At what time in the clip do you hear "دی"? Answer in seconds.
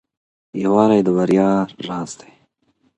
2.19-2.31